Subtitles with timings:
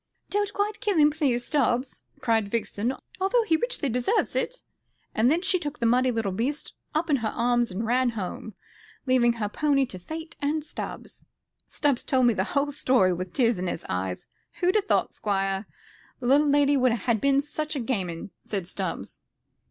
[0.31, 4.63] 'Don't quite kill him, please, Stubbs,' cried Vixen, 'although he richly deserves it;'
[5.13, 8.55] and then she took the muddy little beast up in her arms and ran home,
[9.05, 11.23] leaving her pony to fate and Stubbs.
[11.67, 14.25] Stubbs told me the whole story, with tears in his eyes.
[14.59, 15.67] 'Who'd ha' thought, Squire,
[16.19, 19.21] the little lady would ha' been such a game 'un?' said Stubbs."